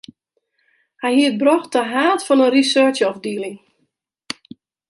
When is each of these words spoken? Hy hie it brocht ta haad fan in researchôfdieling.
Hy 1.03 1.09
hie 1.15 1.27
it 1.31 1.39
brocht 1.41 1.69
ta 1.73 1.81
haad 1.93 2.19
fan 2.27 2.43
in 2.45 2.51
researchôfdieling. 2.57 3.57